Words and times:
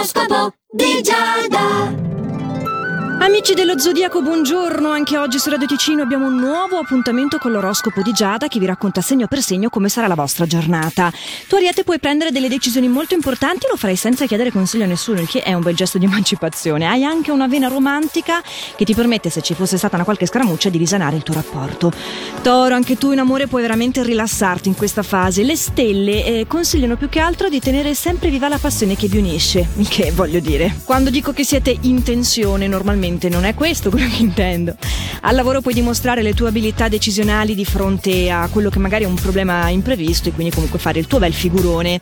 L'oroscopo 0.00 0.54
di 0.72 1.02
Giada. 1.02 2.19
Amici 3.22 3.52
dello 3.52 3.78
Zodiaco, 3.78 4.22
buongiorno. 4.22 4.88
Anche 4.88 5.18
oggi 5.18 5.38
su 5.38 5.50
Radio 5.50 5.66
Ticino 5.66 6.00
abbiamo 6.00 6.26
un 6.26 6.36
nuovo 6.36 6.78
appuntamento 6.78 7.36
con 7.36 7.52
l'oroscopo 7.52 8.00
di 8.00 8.12
Giada 8.12 8.48
che 8.48 8.58
vi 8.58 8.64
racconta 8.64 9.02
segno 9.02 9.26
per 9.26 9.42
segno 9.42 9.68
come 9.68 9.90
sarà 9.90 10.06
la 10.06 10.14
vostra 10.14 10.46
giornata. 10.46 11.12
Tu 11.46 11.56
Ariete 11.56 11.84
puoi 11.84 11.98
prendere 11.98 12.30
delle 12.30 12.48
decisioni 12.48 12.88
molto 12.88 13.12
importanti, 13.12 13.66
lo 13.68 13.76
farai 13.76 13.96
senza 13.96 14.24
chiedere 14.24 14.50
consiglio 14.50 14.84
a 14.84 14.86
nessuno, 14.86 15.20
il 15.20 15.28
che 15.28 15.42
è 15.42 15.52
un 15.52 15.60
bel 15.60 15.76
gesto 15.76 15.98
di 15.98 16.06
emancipazione. 16.06 16.86
Hai 16.86 17.04
anche 17.04 17.30
una 17.30 17.46
vena 17.46 17.68
romantica 17.68 18.42
che 18.74 18.86
ti 18.86 18.94
permette, 18.94 19.28
se 19.28 19.42
ci 19.42 19.52
fosse 19.52 19.76
stata 19.76 19.96
una 19.96 20.04
qualche 20.04 20.24
scaramuccia, 20.24 20.70
di 20.70 20.78
risanare 20.78 21.16
il 21.16 21.22
tuo 21.22 21.34
rapporto. 21.34 21.92
Toro, 22.40 22.74
anche 22.74 22.96
tu 22.96 23.12
in 23.12 23.18
amore 23.18 23.48
puoi 23.48 23.60
veramente 23.60 24.02
rilassarti 24.02 24.68
in 24.68 24.76
questa 24.76 25.02
fase. 25.02 25.42
Le 25.42 25.56
stelle 25.56 26.24
eh, 26.24 26.46
consigliano 26.46 26.96
più 26.96 27.10
che 27.10 27.20
altro 27.20 27.50
di 27.50 27.60
tenere 27.60 27.92
sempre 27.92 28.30
viva 28.30 28.48
la 28.48 28.56
passione 28.56 28.96
che 28.96 29.08
vi 29.08 29.18
unisce, 29.18 29.68
il 29.76 29.88
che 29.88 30.10
voglio 30.10 30.40
dire. 30.40 30.76
Quando 30.84 31.10
dico 31.10 31.34
che 31.34 31.44
siete 31.44 31.76
in 31.82 32.02
tensione, 32.02 32.66
normalmente 32.66 33.08
non 33.28 33.44
è 33.44 33.54
questo 33.54 33.90
quello 33.90 34.08
che 34.08 34.22
intendo. 34.22 34.74
Al 35.22 35.34
lavoro 35.34 35.60
puoi 35.60 35.74
dimostrare 35.74 36.22
le 36.22 36.34
tue 36.34 36.48
abilità 36.48 36.88
decisionali 36.88 37.54
di 37.54 37.64
fronte 37.64 38.30
a 38.30 38.48
quello 38.50 38.70
che 38.70 38.78
magari 38.78 39.04
è 39.04 39.06
un 39.06 39.14
problema 39.14 39.68
imprevisto 39.68 40.28
e 40.28 40.32
quindi 40.32 40.52
comunque 40.52 40.78
fare 40.78 40.98
il 40.98 41.06
tuo 41.06 41.18
bel 41.18 41.32
figurone. 41.32 41.98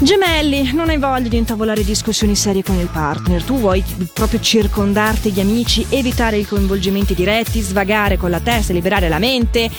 Gemelli, 0.00 0.72
non 0.72 0.88
hai 0.88 0.98
voglia 0.98 1.28
di 1.28 1.36
intavolare 1.36 1.84
discussioni 1.84 2.34
serie 2.34 2.64
con 2.64 2.76
il 2.78 2.88
partner, 2.92 3.42
tu 3.44 3.58
vuoi 3.58 3.82
proprio 4.12 4.40
circondarti 4.40 5.30
di 5.30 5.40
amici, 5.40 5.86
evitare 5.88 6.36
i 6.36 6.44
coinvolgimenti 6.44 7.14
diretti, 7.14 7.60
svagare 7.60 8.16
con 8.16 8.28
la 8.28 8.40
testa, 8.40 8.72
liberare 8.72 9.08
la 9.08 9.18
mente 9.18 9.70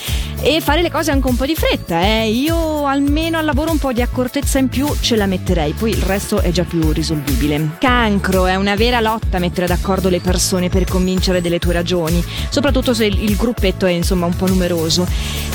e 0.41 0.61
fare 0.61 0.81
le 0.81 0.89
cose 0.89 1.11
anche 1.11 1.27
un 1.27 1.35
po' 1.35 1.45
di 1.45 1.53
fretta, 1.53 2.01
eh. 2.01 2.29
Io 2.29 2.85
almeno 2.85 3.37
al 3.37 3.45
lavoro 3.45 3.71
un 3.71 3.77
po' 3.77 3.91
di 3.91 4.01
accortezza 4.01 4.57
in 4.57 4.69
più 4.69 4.87
ce 5.01 5.17
la 5.17 5.25
metterei, 5.25 5.73
poi 5.73 5.91
il 5.91 6.01
resto 6.01 6.39
è 6.39 6.49
già 6.51 6.63
più 6.63 6.91
risolvibile. 6.91 7.75
Cancro, 7.79 8.45
è 8.45 8.55
una 8.55 8.75
vera 8.75 9.01
lotta 9.01 9.37
mettere 9.37 9.67
d'accordo 9.67 10.07
le 10.09 10.21
persone 10.21 10.69
per 10.69 10.85
convincere 10.85 11.41
delle 11.41 11.59
tue 11.59 11.73
ragioni, 11.73 12.23
soprattutto 12.49 12.93
se 12.93 13.05
il 13.05 13.35
gruppetto 13.35 13.85
è 13.85 13.91
insomma 13.91 14.27
un 14.27 14.35
po' 14.35 14.47
numeroso. 14.47 15.05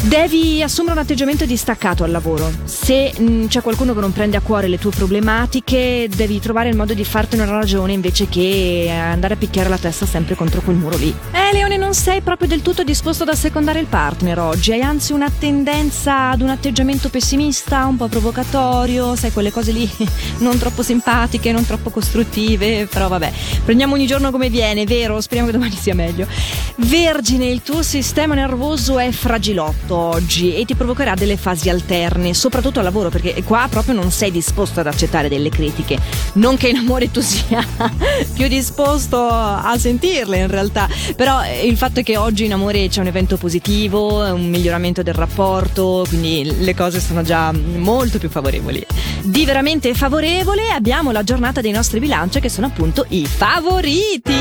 Devi 0.03 0.63
assumere 0.63 0.97
un 0.97 1.03
atteggiamento 1.03 1.47
distaccato 1.47 2.05
al 2.05 2.11
lavoro. 2.11 2.51
Se 2.65 3.13
mh, 3.17 3.23
mm, 3.23 3.47
c'è 3.47 3.63
qualcuno 3.63 3.95
che 3.95 4.01
non 4.01 4.13
prende 4.13 4.37
a 4.37 4.41
cuore 4.51 4.67
le 4.67 4.79
tue 4.79 4.91
problematiche, 4.91 6.09
devi 6.13 6.41
trovare 6.41 6.69
il 6.69 6.75
modo 6.75 6.93
di 6.93 7.05
fartene 7.05 7.45
una 7.45 7.53
ragione 7.53 7.93
invece 7.93 8.29
che 8.29 8.91
andare 8.93 9.35
a 9.35 9.37
picchiare 9.37 9.69
la 9.69 9.79
testa 9.79 10.07
sempre 10.07 10.35
contro 10.35 10.61
quel 10.61 10.75
muro 10.75 10.97
lì. 10.97 11.15
Eh, 11.31 11.40
Leone, 11.53 11.77
non 11.77 11.95
sei 11.95 12.21
proprio 12.21 12.47
del 12.47 12.63
tutto 12.63 12.85
disposto 12.85 13.25
ad 13.25 13.31
assecondare 13.31 13.81
il 13.81 13.87
partner 13.87 14.39
oggi. 14.39 14.71
Hai 14.71 14.83
anzi 14.83 15.13
una 15.13 15.29
tendenza 15.37 16.31
ad 16.31 16.43
un 16.43 16.51
atteggiamento 16.51 17.09
pessimista, 17.09 17.87
un 17.87 17.97
po' 17.97 18.07
provocatorio, 18.07 19.17
sai, 19.17 19.33
quelle 19.33 19.51
cose 19.51 19.73
lì 19.73 19.91
non 20.39 20.59
troppo 20.59 20.83
simpatiche, 20.83 21.51
non 21.51 21.67
troppo 21.67 21.91
costruttive, 21.91 22.87
però 22.87 23.09
vabbè, 23.09 23.33
prendiamo 23.65 23.95
ogni 23.95 24.07
giorno 24.07 24.31
come 24.31 24.49
viene, 24.49 24.85
vero? 24.85 25.21
Speriamo 25.21 25.51
che 25.51 25.57
domani 25.57 25.75
sia 25.75 25.95
meglio. 25.95 26.29
Vergine, 26.77 27.47
il 27.47 27.63
tuo 27.63 27.83
sistema 27.83 28.35
nervoso 28.35 29.01
è 29.01 29.11
fragilotto 29.11 29.97
oggi 29.97 30.55
e 30.55 30.65
ti 30.65 30.77
provocherà 30.77 31.15
delle 31.15 31.37
fasi 31.37 31.69
alterne, 31.69 32.33
soprattutto 32.33 32.79
al 32.79 32.85
lavoro, 32.85 33.09
perché 33.09 33.43
qua 33.43 33.67
proprio 33.69 33.95
non 33.95 34.13
sei 34.13 34.31
disposto 34.31 34.81
ad 34.81 34.87
accettare 34.87 35.29
delle 35.29 35.49
critiche. 35.49 35.99
Non 36.35 36.57
che 36.57 36.69
in 36.69 36.77
amore 36.77 37.11
tu 37.11 37.21
sia 37.21 37.67
più 38.35 38.47
disposto 38.47 39.27
a 39.27 39.75
sentirle 39.77 40.39
in 40.39 40.47
realtà, 40.47 40.89
però 41.17 41.39
eh, 41.43 41.67
il 41.67 41.77
fatto 41.77 42.01
è 42.01 42.03
che 42.03 42.17
oggi 42.17 42.45
in 42.45 42.53
amore 42.53 42.89
c'è 42.89 43.01
un 43.01 43.07
evento 43.07 43.37
positivo, 43.37 44.25
un 44.33 44.49
miglioramento 44.49 45.03
del 45.03 45.15
rapporto, 45.15 46.05
quindi 46.09 46.57
le 46.61 46.75
cose 46.75 47.01
sono 47.01 47.23
già 47.23 47.53
molto 47.53 48.19
più 48.19 48.29
favorevoli. 48.29 48.87
Di 49.23 49.45
veramente 49.45 49.93
favorevole 49.95 50.71
abbiamo 50.71 51.11
la 51.11 51.23
giornata 51.23 51.61
dei 51.61 51.73
nostri 51.73 52.01
bilanci 52.01 52.41
che 52.41 52.49
sono 52.49 52.67
appunto 52.69 53.05
i 53.09 53.27
favoriti. 53.27 54.33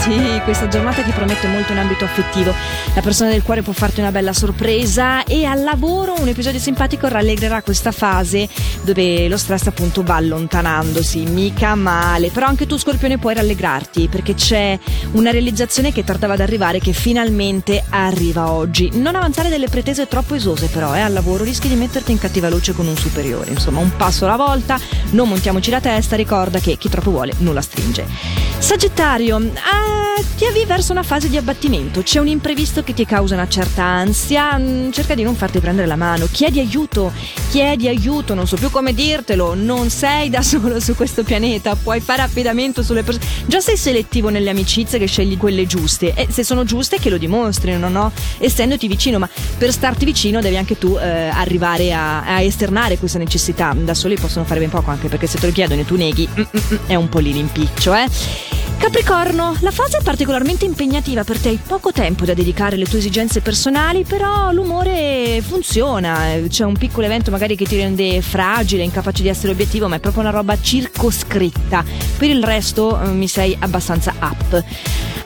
Sì, 0.00 0.40
questa 0.44 0.68
giornata 0.68 1.02
ti 1.02 1.12
promette 1.12 1.46
molto 1.46 1.72
in 1.72 1.78
ambito 1.78 2.04
affettivo. 2.04 2.52
La 2.94 3.00
persona 3.00 3.30
del 3.30 3.42
cuore 3.42 3.62
può 3.62 3.72
farti 3.72 4.00
una 4.00 4.10
bella 4.10 4.32
sorpresa 4.32 5.24
e 5.24 5.44
al 5.44 5.62
lavoro 5.62 6.14
un 6.18 6.28
episodio 6.28 6.58
simpatico 6.58 7.08
rallegrerà 7.08 7.62
questa 7.62 7.92
fase 7.92 8.48
dove 8.82 9.28
lo 9.28 9.36
stress 9.36 9.66
appunto 9.66 10.02
va 10.02 10.16
allontanandosi, 10.16 11.20
mica 11.20 11.74
male. 11.74 12.30
Però 12.30 12.46
anche 12.46 12.66
tu 12.66 12.76
Scorpione 12.76 13.18
puoi 13.18 13.34
rallegrarti 13.34 14.08
perché 14.08 14.34
c'è 14.34 14.78
una 15.12 15.30
realizzazione 15.30 15.92
che 15.92 16.02
tardava 16.12 16.34
ad 16.34 16.40
arrivare 16.40 16.78
che 16.78 16.92
finalmente 16.92 17.82
arriva 17.88 18.50
oggi. 18.50 18.90
Non 18.92 19.16
avanzare 19.16 19.48
delle 19.48 19.68
pretese 19.68 20.06
troppo 20.06 20.34
esose 20.34 20.66
però, 20.66 20.94
eh, 20.94 21.00
al 21.00 21.14
lavoro 21.14 21.42
rischi 21.42 21.68
di 21.68 21.74
metterti 21.74 22.12
in 22.12 22.18
cattiva 22.18 22.50
luce 22.50 22.74
con 22.74 22.86
un 22.86 22.96
superiore. 22.96 23.50
Insomma, 23.50 23.80
un 23.80 23.96
passo 23.96 24.26
alla 24.26 24.36
volta, 24.36 24.78
non 25.12 25.28
montiamoci 25.28 25.70
la 25.70 25.80
testa, 25.80 26.14
ricorda 26.14 26.58
che 26.58 26.76
chi 26.76 26.90
troppo 26.90 27.10
vuole 27.10 27.32
non 27.38 27.54
la 27.54 27.62
stringe. 27.62 28.41
Sagittario, 28.62 29.36
ah, 29.38 30.22
ti 30.36 30.46
avvii 30.46 30.64
verso 30.66 30.92
una 30.92 31.02
fase 31.02 31.28
di 31.28 31.36
abbattimento, 31.36 32.02
c'è 32.02 32.20
un 32.20 32.28
imprevisto 32.28 32.84
che 32.84 32.94
ti 32.94 33.04
causa 33.04 33.34
una 33.34 33.48
certa 33.48 33.82
ansia, 33.82 34.56
mm, 34.56 34.92
cerca 34.92 35.16
di 35.16 35.24
non 35.24 35.34
farti 35.34 35.58
prendere 35.58 35.88
la 35.88 35.96
mano, 35.96 36.28
chiedi 36.30 36.60
aiuto, 36.60 37.12
chiedi 37.50 37.88
aiuto, 37.88 38.34
non 38.34 38.46
so 38.46 38.54
più 38.54 38.70
come 38.70 38.94
dirtelo, 38.94 39.54
non 39.54 39.90
sei 39.90 40.30
da 40.30 40.40
solo 40.46 40.78
su 40.78 40.94
questo 40.94 41.24
pianeta, 41.24 41.74
puoi 41.74 42.00
fare 42.00 42.22
affidamento 42.22 42.84
sulle 42.84 43.02
persone, 43.02 43.26
già 43.46 43.60
sei 43.60 43.76
selettivo 43.76 44.28
nelle 44.28 44.50
amicizie 44.50 44.96
che 44.96 45.06
scegli 45.06 45.36
quelle 45.36 45.66
giuste. 45.66 46.14
E 46.14 46.28
se 46.30 46.44
sono 46.44 46.64
giuste 46.64 47.00
che 47.00 47.10
lo 47.10 47.18
dimostrino, 47.18 47.88
no? 47.88 48.12
Essendoti 48.38 48.86
vicino, 48.86 49.18
ma 49.18 49.28
per 49.58 49.72
starti 49.72 50.04
vicino 50.04 50.40
devi 50.40 50.56
anche 50.56 50.78
tu 50.78 50.96
eh, 50.96 51.28
arrivare 51.28 51.92
a, 51.92 52.22
a 52.22 52.40
esternare 52.40 52.96
questa 52.96 53.18
necessità. 53.18 53.74
Da 53.76 53.92
soli 53.92 54.14
possono 54.14 54.44
fare 54.44 54.60
ben 54.60 54.70
poco, 54.70 54.90
anche 54.90 55.08
perché 55.08 55.26
se 55.26 55.38
te 55.38 55.46
lo 55.46 55.52
chiedono 55.52 55.80
e 55.80 55.84
tu 55.84 55.96
neghi, 55.96 56.28
mm, 56.28 56.40
mm, 56.40 56.76
è 56.86 56.94
un 56.94 57.08
po' 57.08 57.18
lì 57.18 57.32
l'impiccio, 57.32 57.92
eh. 57.92 58.51
Capricorno, 58.82 59.56
la 59.60 59.70
fase 59.70 59.98
è 59.98 60.02
particolarmente 60.02 60.64
impegnativa 60.64 61.22
per 61.22 61.38
te, 61.38 61.50
hai 61.50 61.60
poco 61.64 61.92
tempo 61.92 62.24
da 62.24 62.34
dedicare 62.34 62.74
alle 62.74 62.84
tue 62.84 62.98
esigenze 62.98 63.40
personali, 63.40 64.02
però 64.02 64.50
l'umore 64.50 65.40
funziona, 65.40 66.36
c'è 66.48 66.64
un 66.64 66.76
piccolo 66.76 67.06
evento 67.06 67.30
magari 67.30 67.54
che 67.54 67.64
ti 67.64 67.76
rende 67.76 68.20
fragile, 68.22 68.82
incapace 68.82 69.22
di 69.22 69.28
essere 69.28 69.52
obiettivo, 69.52 69.86
ma 69.86 69.96
è 69.96 70.00
proprio 70.00 70.22
una 70.22 70.32
roba 70.32 70.60
circoscritta. 70.60 71.84
Per 72.18 72.28
il 72.28 72.42
resto 72.42 73.00
eh, 73.00 73.06
mi 73.06 73.28
sei 73.28 73.56
abbastanza 73.60 74.14
up. 74.20 74.64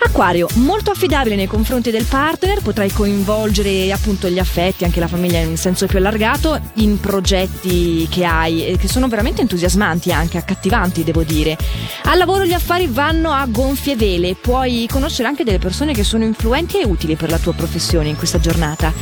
Acquario, 0.07 0.49
molto 0.55 0.93
affidabile 0.93 1.35
nei 1.35 1.49
confronti 1.49 1.91
del 1.91 2.05
partner, 2.05 2.63
potrai 2.63 2.91
coinvolgere 2.91 3.91
appunto 3.91 4.29
gli 4.29 4.39
affetti, 4.39 4.85
anche 4.85 5.01
la 5.01 5.09
famiglia 5.09 5.41
in 5.41 5.57
senso 5.57 5.87
più 5.87 5.99
allargato, 5.99 6.59
in 6.75 7.01
progetti 7.01 8.07
che 8.09 8.25
hai 8.25 8.67
e 8.67 8.79
che 8.79 8.87
sono 8.87 9.09
veramente 9.09 9.41
entusiasmanti, 9.43 10.13
anche 10.13 10.39
accattivanti, 10.39 11.03
devo 11.03 11.25
dire. 11.25 11.59
Al 12.05 12.19
lavoro 12.19 12.45
gli 12.45 12.53
affari 12.53 12.87
vanno 12.87 13.33
a 13.33 13.45
gonfie 13.47 13.97
vele, 13.97 14.37
puoi 14.37 14.89
conoscere 14.89 15.27
anche 15.27 15.43
delle 15.45 15.59
persone 15.59 15.93
che 15.93 16.05
sono 16.05 16.23
influenti 16.23 16.79
e 16.79 16.87
utili 16.87 17.17
per 17.17 17.29
la 17.29 17.39
tua 17.39 17.53
professione 17.53 18.09
in 18.09 18.17
questa 18.17 18.39
giornata. 18.39 18.93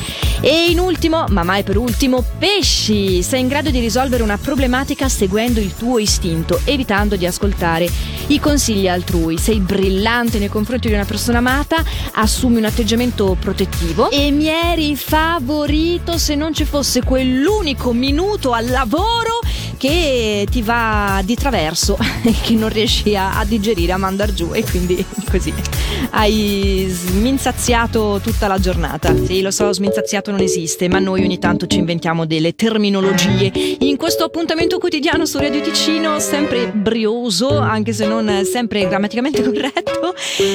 E 0.41 0.71
in 0.71 0.81
ultimo, 0.81 1.27
ma 1.29 1.43
mai 1.43 1.65
per 1.65 1.77
ultimo, 1.77 2.25
pesci! 2.39 3.23
Sei 3.23 3.41
in 3.41 3.49
grado 3.49 3.71
di 3.71 3.79
risolvere 3.79 4.23
una 4.23 4.39
problematica 4.39 5.09
seguendo 5.09 5.61
il 5.61 5.75
tuo 5.75 5.99
istinto, 5.99 6.61
evitando 6.65 7.17
di 7.17 7.27
ascoltare 7.27 7.89
i 8.29 8.41
consigli 8.41 8.89
altrui. 8.89 9.39
Sei 9.39 9.61
brillante 9.61 10.39
nei 10.39 10.49
confronti 10.49 10.89
di 10.89 10.94
una 10.97 11.05
persona 11.05 11.39
amata, 11.39 11.83
assumi 12.13 12.59
un 12.59 12.65
atteggiamento 12.65 13.37
protettivo. 13.39 14.11
E 14.11 14.31
mi 14.31 14.47
eri 14.47 14.97
favorito 14.97 16.19
se 16.19 16.35
non 16.35 16.55
ci 16.55 16.65
fosse 16.65 17.03
quell'unico 17.03 17.93
minuto 17.93 18.53
al 18.53 18.69
lavoro 18.69 19.41
che 19.85 20.47
ti 20.51 20.63
va 20.63 21.21
di 21.23 21.35
traverso 21.35 21.99
e 22.25 22.33
che 22.43 22.55
non 22.55 22.71
riesci 22.71 23.15
a, 23.15 23.39
a 23.39 23.45
digerire, 23.45 23.93
a 23.93 23.99
mandar 23.99 24.33
giù 24.33 24.55
e 24.55 24.65
quindi 24.65 25.05
così 25.31 25.53
hai 26.11 26.87
sminzaziato 26.89 28.21
tutta 28.23 28.47
la 28.47 28.59
giornata. 28.59 29.15
Sì, 29.25 29.43
lo 29.43 29.51
so, 29.51 29.73
sminzaziato 29.73 30.31
non 30.31 30.41
esiste, 30.41 30.89
ma 30.89 30.99
noi 30.99 31.23
ogni 31.23 31.39
tanto 31.39 31.67
ci 31.67 31.79
inventiamo 31.79 32.25
delle 32.25 32.55
terminologie. 32.55 33.53
In 33.81 33.97
questo 33.97 34.25
appuntamento 34.25 34.79
quotidiano 34.79 35.27
su 35.27 35.39
Radio 35.39 35.61
Ticino, 35.61 36.19
sempre 36.19 36.69
brioso, 36.69 37.59
anche 37.59 37.93
se 37.93 38.07
non 38.07 38.43
sempre 38.45 38.87
grammaticamente 38.87 39.43
corretto, 39.45 40.15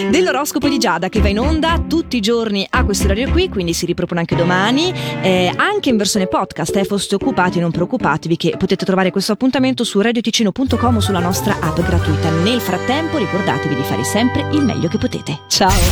dell'oroscopo 0.10 0.68
di 0.70 0.78
Giada 0.78 1.10
che 1.10 1.20
va 1.20 1.28
in 1.28 1.40
onda 1.40 1.84
tutti 1.88 2.18
i 2.18 2.22
giorni 2.22 2.66
a 2.70 2.84
questo 2.84 3.06
orario 3.06 3.30
qui, 3.30 3.50
quindi 3.50 3.74
si 3.74 3.86
ripropone 3.86 4.22
anche 4.22 4.36
domani, 4.36 4.94
eh, 5.22 5.52
anche 5.56 5.90
in 5.90 5.98
versione 5.98 6.28
podcast. 6.28 6.76
Eh, 6.76 6.86
foste 6.86 7.16
occupati, 7.16 7.60
non 7.60 7.72
preoccupatevi 7.72 8.38
che 8.38 8.56
potete 8.58 8.86
trovare 8.86 9.12
questo 9.20 9.34
appuntamento 9.34 9.84
su 9.84 10.00
radioticino.com 10.00 10.96
o 10.96 11.00
sulla 11.02 11.20
nostra 11.20 11.60
app 11.60 11.78
gratuita. 11.82 12.30
Nel 12.30 12.62
frattempo 12.62 13.18
ricordatevi 13.18 13.76
di 13.76 13.84
fare 13.84 14.06
sempre 14.06 14.48
il 14.54 14.64
meglio 14.64 14.88
che 14.88 14.98
potete. 14.98 15.42
Ciao! 15.48 15.90